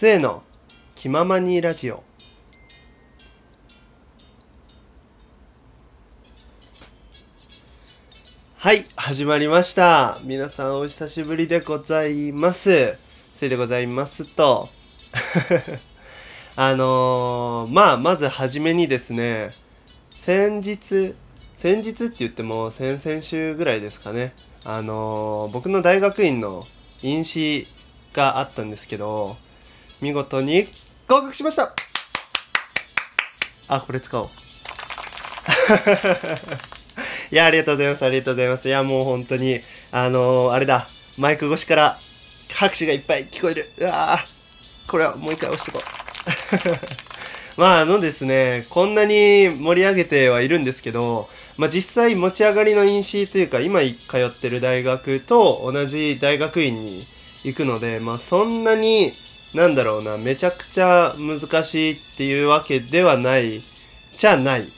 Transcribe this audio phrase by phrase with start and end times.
[0.00, 0.42] 末の。
[0.94, 2.02] 気ままにラジオ。
[8.56, 10.18] はい始まりました。
[10.24, 12.96] 皆さんお久しぶりでございます。
[13.34, 14.70] せいでございますと。
[16.56, 19.50] あのー、まあまずはじめにですね
[20.14, 21.14] 先日
[21.54, 24.32] 先日って言っても先々週ぐらいですかね。
[24.64, 26.66] あのー、僕の大学院の
[27.02, 27.66] 飲酒
[28.14, 29.36] があったんですけど
[30.00, 30.66] 見事に
[31.06, 31.74] 合格しました。
[33.68, 34.26] あこれ使おう。
[37.30, 38.04] いやありがとうございます。
[38.04, 38.68] ありがとうございます。
[38.68, 39.60] いやもう本当に
[39.92, 40.88] あのー、あれだ。
[41.18, 41.98] マイク越しから
[42.54, 43.70] 拍手がいっぱい聞こえる。
[43.78, 44.18] うわ
[44.86, 46.00] これはもう一回押してこう。
[47.60, 57.06] まああのですねこんなに盛り上げてはいるんですけどまあ実際持ち上がりの因子というか今通ってる大学と同じ大学院に
[57.44, 59.12] 行くのでまあそんなに
[59.54, 63.62] なんだろうなめちゃくちゃ難しいっていうわけではない
[64.16, 64.68] じゃない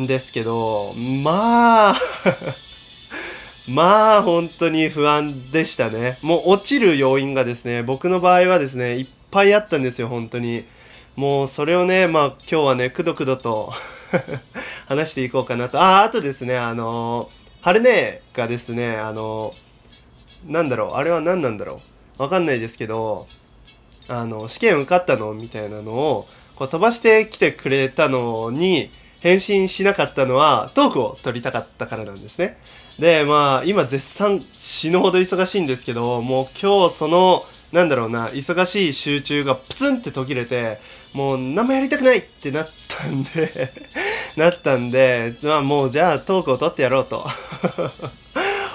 [0.00, 1.96] んですけどまあ
[3.68, 6.16] まあ本当に不安でしたね。
[6.22, 10.64] もう落ちる要因がですね、僕の場合はですね、いっぱいあったんですよ、本当に。
[11.16, 13.72] もうそれをね、まあ今日はね、くどくどと
[14.88, 15.78] 話していこうかなと。
[15.78, 17.28] あ、ああとですね、あの
[17.60, 19.52] ハルネがですね、あの
[20.46, 21.80] なんだろう、あれは何なんだろ
[22.18, 22.22] う。
[22.22, 23.26] わかんないですけど、
[24.08, 32.58] あの、試験受かったのみたいなのを、こう飛ばしてきてくれたのに、返信しなかったのは、トークを取りたかったからなんですね。
[32.98, 40.78] で、まあ、今絶賛死ぬほど忙しいんですけど、もう今日その、なんだろうな、忙しい集中がプツンって途切れて、
[41.12, 43.70] もう何もやりたくないってなったんで
[44.36, 47.26] なったんで、まあもうじゃあトークを取ってやろうと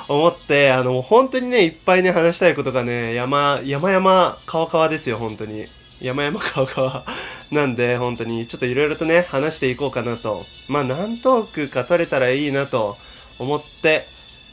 [0.07, 5.65] 思って、あの、本当にね、いっぱいね、話したいことがね、山、山々、川川ですよ、本当に。
[6.01, 7.03] 山々川川
[7.51, 10.43] なんで、本当に、ちょっといろいろとね、話していこうかなと。
[10.67, 12.97] まあ、何トークか取れたらいいなと
[13.39, 14.05] 思って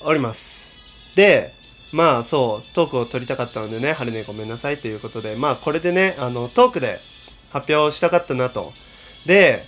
[0.02, 0.78] おります。
[1.16, 1.52] で、
[1.92, 7.00] まあそう、トークを取りたかったのでね、春ねごめんなさいということで、まあこれでね、あの、トークで
[7.50, 8.72] 発表したかったなと。
[9.26, 9.64] で、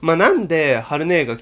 [0.00, 1.36] まあなんで春姉が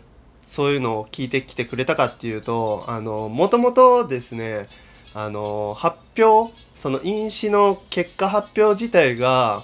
[0.53, 4.69] そういうのを聞いてきてくれたかっていうと、あの、もともとですね、
[5.15, 9.63] あの、発表、その飲酒の結果発表自体が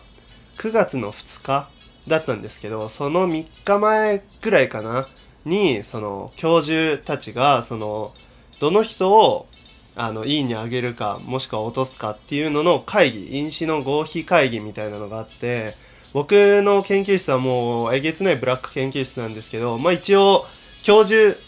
[0.57, 1.69] 9月の2日
[2.07, 5.07] だったんですけど、その3日前ぐらいかな、
[5.45, 8.15] に、その教授たちが、その、
[8.59, 9.47] どの人を
[9.95, 15.75] あの、いいにあげるか、もしくは落とすかっていうのの会議、飲酒の合否会議みたいなのがあって、
[16.15, 20.47] 僕の研究室はもうえげつないブラック研究室なんですけど、まあ一応、
[20.83, 21.39] 教授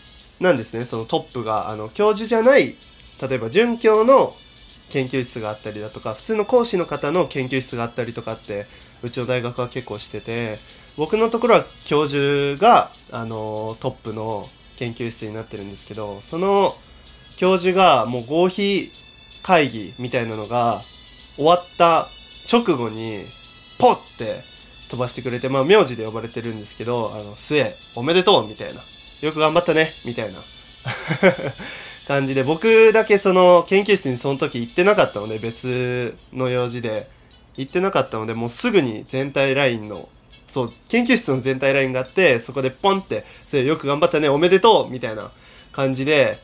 [0.41, 1.69] なんですね、そのトップが。
[1.69, 2.75] あの、教授じゃない、
[3.21, 4.35] 例えば准教の
[4.89, 8.67] 研究室があったりだとか、普通の講師の方の研究室があったりとかって、
[9.03, 10.59] うちの大学は結構してて、
[10.97, 14.47] 僕のところは教授が、あの、トップの
[14.77, 16.75] 研究室になってるんですけど、その、
[17.37, 18.91] 教授がもう合否
[19.43, 20.83] 会議みたいなのが
[21.37, 22.09] 終わった
[22.53, 23.25] 直後に
[23.79, 24.43] ポッて
[24.91, 28.83] 飛ばしてくれて、まあ名字で呼ばれてるんですけど、あの、末、おめでとうみたいな。
[29.21, 30.39] よく頑張ったねみたいな
[32.09, 37.09] 感じで、僕だけその研究室にその時行ってなかったので、別の用事で
[37.57, 40.09] 行ってなかったので、もうすぐに全体ラインの
[40.51, 45.31] そう、研究室の全体ラインがあって、そこでポンって、それよく頑張ったね、おめでとうみたいな
[45.73, 46.39] 感じで、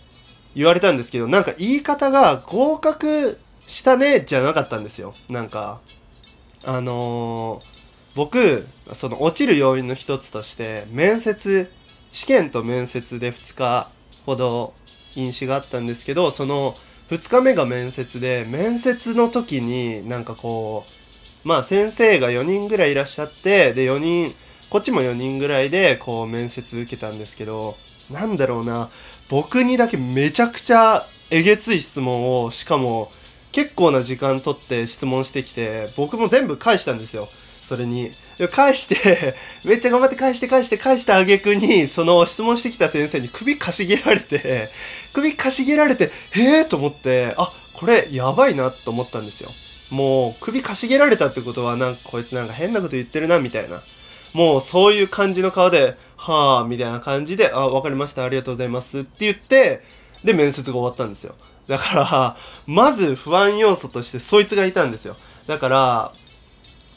[0.54, 5.14] 言われたんですけど、なんか言い方が合格したねじゃなかったんですよ。
[5.28, 5.80] なんか、
[6.64, 7.66] あのー、
[8.14, 11.70] 僕、その落ちる要因の一つとして、面接、
[12.16, 13.90] 試験と面接で2日
[14.24, 14.72] ほど
[15.16, 16.74] 飲酒があったんですけど、その
[17.10, 20.86] 2日目が面接で、面接の時になんかこ
[21.44, 24.34] う、まあ先生が4人ぐらいいらっしゃって、で4人、
[24.70, 27.76] こっちも4人ぐらいでこう面接受けたんですけど、
[28.10, 28.88] なんだろうな、
[29.28, 33.12] 僕にだけめちゃくちゃえげつい質問を、しかも
[33.52, 37.28] 結構な時間取って質問してきて、僕も全部返したんですよ。
[37.62, 38.10] それに。
[38.50, 39.34] 返して
[39.64, 44.70] めっちゃ頑張って返して返して返した挙句に、その質問してきた先生に首かしげられて、
[45.12, 49.50] 首かしげられて、へえと思って、あ、これやばいなと思ったんですよ。
[49.90, 53.82] もう首かしげられたってことは、なんかこいつなんか変なこと言ってるな、みたいな。
[54.34, 59.80] もうそういう感じの顔で、はぁ、みたいな感じで、あ、わかりました、ありがとうございますって言って、
[60.24, 61.34] で、面接が終わったんですよ。
[61.68, 62.36] だから、
[62.66, 65.16] まず不安要素としてそいつがいたんですよ。
[65.46, 66.12] だから、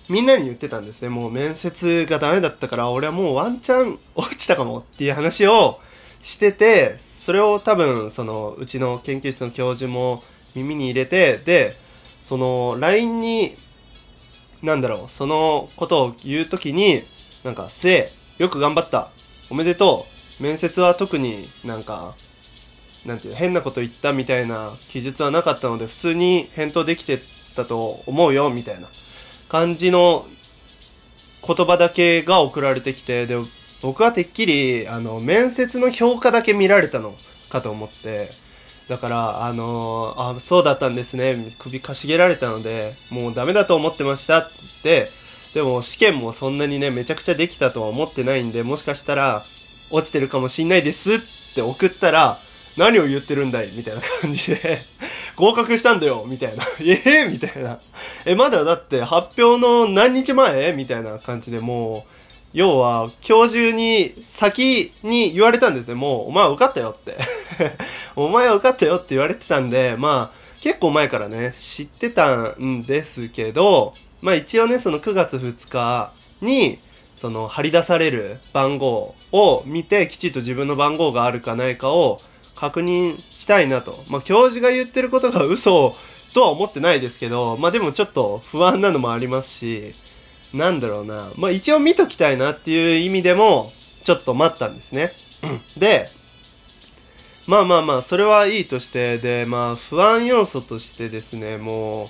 [0.09, 1.09] みんなに言ってたんですね。
[1.09, 5.79] もう面接がダメだったから、俺はもうワンチャン落ちたかもっていう話を
[6.21, 10.23] してて、それを多分、その、うちの研究室の教授も
[10.55, 11.75] 耳に入れて、で、
[12.21, 13.55] その、LINE に
[14.61, 17.03] なんだろう、そのことを言うときに、
[17.43, 19.11] なんか、せえ、よく頑張った、
[19.49, 20.05] おめでと
[20.39, 22.15] う、面接は特になんか、
[23.05, 27.19] なんていう、変なこと言ったみたいな記述はなかったので、普通に返答できて
[27.55, 28.87] たと思うよ、みたいな。
[29.49, 30.25] 感じの
[31.45, 33.35] 言葉だけが送られてきて、で、
[33.81, 37.15] 僕はてっきり、あの、面接の評価だけ見られたの
[37.49, 38.29] かと思って、
[38.87, 41.53] だから、あのー、あ、そうだったんですね。
[41.59, 45.11] 首かしげられたので、もうダメだと思ってましたって言って、
[45.53, 49.43] でも試験もそんなにね、めちゃくちゃできたとは思ってないんで、もしかしたら、
[49.91, 51.19] 落ちてるかもしんないですっ
[51.55, 52.37] て送ったら、
[52.79, 53.71] 何を言ってるんだい？
[53.75, 54.79] みたいな感じで
[55.35, 56.63] 合格したんだよみたいな。
[56.81, 57.77] ええ、みたいな。
[58.25, 60.71] え、まだだって発表の何日前？
[60.73, 62.11] みたいな感じでもう、
[62.53, 65.95] 要は、今日中に先に言われたんですね。
[65.95, 67.17] もう、お前は受かったよって
[68.15, 76.11] お前は受かったよって言われてたんで、まあ、結構前からね、知ってたんですけど、まあ一応ね、その9月2日
[76.41, 76.79] に、
[77.15, 82.19] その張り出される番号を見て、きちっと自分の番号があるかないかを
[82.59, 84.03] 確認したいなと。
[84.09, 85.95] まあ教授が言ってることが嘘
[86.33, 89.93] とは思ってないですけど、まあでもちょっと不安なのもありますし、
[90.53, 91.31] なんだろうな。
[91.37, 93.71] まあ一応見ときたいなっていう意味でも、
[94.03, 95.13] ちょっと待ったんですね。
[95.77, 96.07] で、
[97.47, 102.07] まあまあまあ、それはいいとして、で、まあ不安要素としてですね、もう、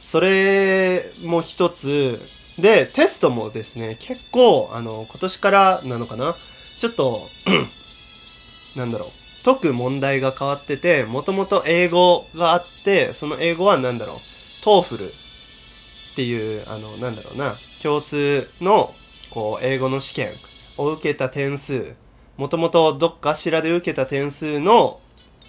[0.00, 2.20] それも一つ、
[2.58, 6.36] で、テストもですね、結構、あの、今年からなのかな
[6.78, 7.28] ちょっと
[8.76, 9.10] なんだろう、
[9.44, 14.16] 解く問題が変わってて、もともと英語があって、その英語は何だろう、
[14.62, 15.08] TOEFL っ
[16.14, 18.94] ていうあのなんだろうな共通の
[19.30, 20.28] こう英語の試験
[20.76, 21.94] を受けた点数
[22.36, 25.00] もともとどっかしらで受けた点数の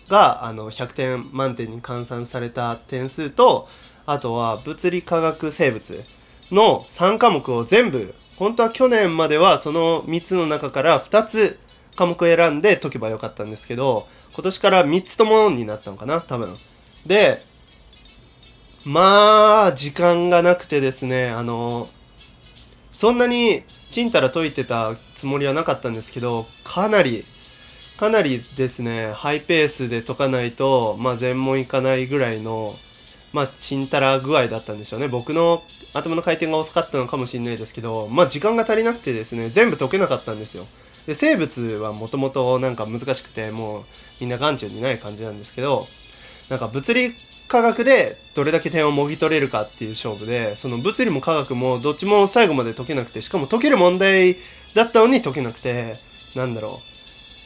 [0.08, 3.68] があの100点満点に換算された点数と
[4.06, 6.04] あとは物理科学生物
[6.52, 11.60] の3科目を全部本当は去年まではその3つの中から2つ
[11.96, 16.56] 科目選んで解けばよかったんですけど今年から3つともになったのかな多分
[17.06, 17.44] で
[18.84, 21.88] まあ、時間がなくてですね、あの、
[22.92, 23.62] そんなに
[23.92, 27.24] ちんたら解いてたつもりはなかったんですけど、かなり、
[27.98, 32.74] かなりですね、ハイペースで解かないと、まあ全問いかないぐらいの、
[33.34, 35.08] まあちんたら具合だったんでしょうね。
[35.08, 35.62] 僕の
[35.94, 40.66] 頭の回転が遅かったのかもしれないですけど、まあ時間が足りなくてですね、全部解けなかったんですよ。
[41.08, 43.84] で、生物はもともとなんか難しくて、もう
[44.20, 45.86] みんな眼中にない感じなんですけど、
[46.50, 47.14] なんか物理
[47.48, 54.38] 科学でどれだけ点をもぎ取れるかっていう勝負で、その物理も科学もどっちも最後まで解けなくて、しかも解ける問題
[54.74, 55.96] だったのに解けなくて、
[56.36, 56.80] なんだろ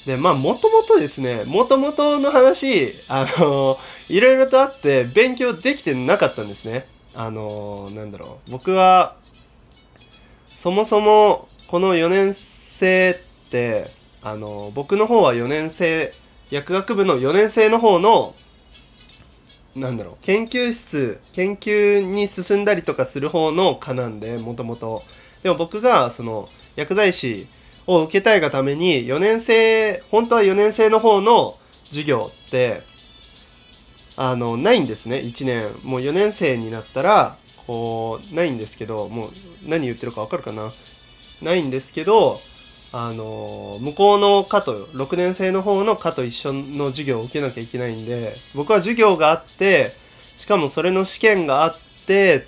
[0.06, 0.08] う。
[0.08, 6.88] で、まあ、もともとですね、もともとの話、あの、いろいろとあって勉強できてなかったんですね。
[7.16, 8.52] あの、なんだろう。
[8.52, 9.16] 僕は、
[10.54, 13.20] そもそも、この4年生
[13.56, 13.90] って、
[14.22, 16.14] あの、僕の方は4年生、
[16.52, 18.36] 薬学部の4年生の方の
[19.76, 25.02] なんだろう研究室研究に進んだりとかする方の科なんでもともと
[25.44, 27.48] でも僕がその薬剤師
[27.88, 31.58] を受けたいがために4年生本当は4年生の方の
[31.88, 32.84] 授業って
[34.16, 35.64] あのないんですね1年。
[35.84, 39.32] もう4年生になったらこうないんですけどもう
[39.66, 40.72] 何言ってるか分かるかな？
[41.42, 42.40] ないんですけど
[42.98, 49.92] あの向こうの科と6年生の方の科と一緒の授業を受けなきゃいけないんで僕は授業があって
[50.38, 52.46] しかもそれの試験があって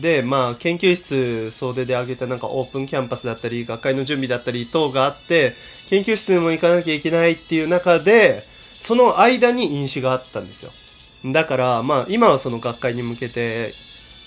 [0.00, 5.52] でまあ研究室総出で挙げたなんかオープンキャンパスだったり学会の準備だったり等があって
[5.88, 8.42] 研究室にも行かなきゃいけないっていう中で
[8.80, 10.72] その間に飲酒があったんですよ。
[11.26, 13.74] だからまあ今はその学会に向けて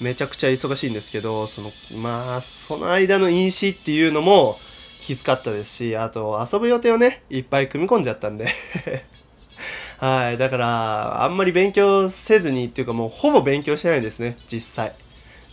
[0.01, 4.59] めちゃくちゃ忙しいんですけどそのまあその間の飲酒っていうのも
[5.07, 8.47] きつかったですし、あと遊ぶ予定をね、いっぱい組み込んじゃったんで
[9.99, 10.37] はい。
[10.37, 14.93] だから、あんまり勉強せずにっていうかもうほぼ勉強してないんですね、実際。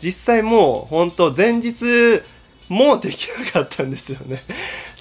[0.01, 2.21] 実際もう、ほんと前日
[2.69, 4.43] もできなかったんですよね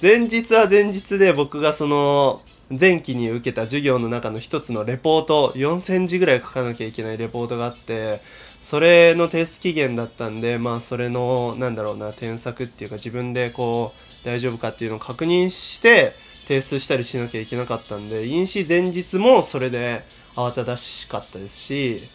[0.00, 2.40] 前日は前日で僕がその、
[2.70, 8.20] 前期に受けた授業の中の一つのレポート、4000字ぐらい書かなきゃいけないレポートがあって、
[8.62, 13.92] それの提出期限だったんで、まあそれの、なんだろうな、添削っていうか自分でこ
[14.22, 16.14] う、大丈夫かっていうのを確認して、
[16.46, 20.04] 提出したりしなきゃいけなかったんで、飲酒前日もそれで
[20.34, 22.08] 慌ただしかったですし、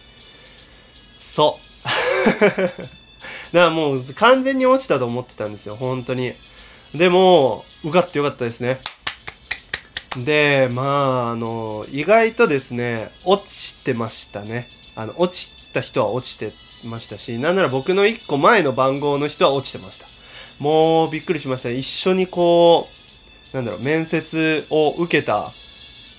[1.20, 1.70] そう。
[2.50, 2.78] だか
[3.52, 6.34] らもう完全に落ちたと思ってたんですよ、本当に。
[6.96, 8.80] でも、受かってよかったですね。
[10.18, 14.68] で、まあ、あの、意外とですね、落ちてましたね。
[14.96, 16.52] あの、落ちた人は落ちて
[16.84, 20.08] ましたしなんなら僕の1個前の番号の人は落ちてました
[20.60, 22.88] もうびっくりしました一緒にこ
[23.54, 25.52] うなんだろう面接を受けた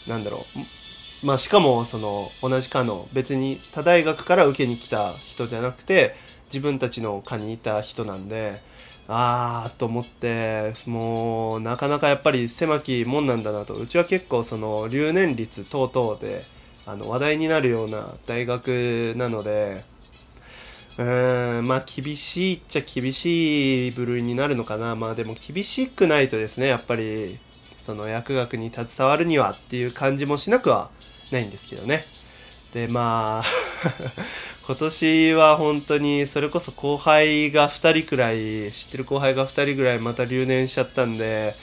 [0.08, 0.44] なんだろ
[1.22, 6.14] うまあしかもその同じ科の別に他大学から受けに来た人じゃなくて
[6.46, 8.60] 自分たちの科にいた人なんで
[9.12, 13.74] ああと思ってもうなかなかやっぱり狭き門なんだなと。
[13.74, 16.42] うちは結構その留年率等々で
[16.86, 19.82] あの話題になるような大学なので
[20.96, 24.94] うーんまあ厳しいっちゃ厳しい部類になるのかな。
[24.94, 27.38] まあでも厳しくないとですねやっぱり
[27.82, 30.88] その薬学に携わるにはっていう感じもしなくは
[31.32, 32.04] ないんですけどね。
[32.72, 33.44] でまあ
[34.70, 41.54] 今年は本当にそれこそ後輩が2人くらい知ってる後輩が2人ぐらいまた留年しちゃったんで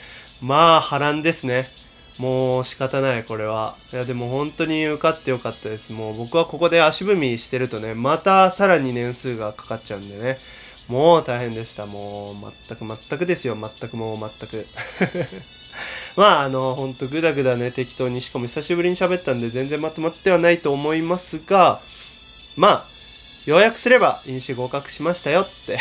[0.42, 1.68] まあ波乱ですね。
[2.18, 3.76] もう仕方ないこれは。
[3.94, 5.94] いやでも本当に受かってよかったです。
[5.94, 10.36] もう僕はここで足踏みしてるとねまたさらに年数がかかっちゃうんでね。
[10.86, 11.86] もう大変でした。
[11.86, 12.34] もう
[12.68, 13.56] 全く全くですよ。
[13.56, 14.66] 全くもう全く。
[16.14, 18.20] まああのほんとグダグダね適当に。
[18.20, 21.80] しかも久しぶりに喋ったんで全然まとまってはないと思いますが
[22.54, 22.97] まあ
[23.48, 25.78] 要約すれば飲酒合格しましたよって。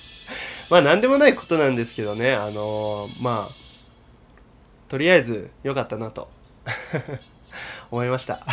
[0.68, 2.34] まあ何でもないことなんですけどね。
[2.34, 3.54] あのまあ
[4.86, 6.30] とりあえず良かったなと。
[7.90, 8.44] 思いました。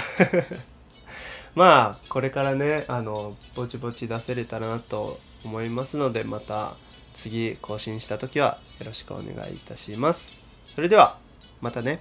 [1.56, 6.78] まあこれからねあのぼちぼち出せれたらなと思いますのでまた
[7.14, 10.40] 次更新した時はよろしくお願いいたします。
[10.74, 11.18] それでは
[11.60, 12.00] またね。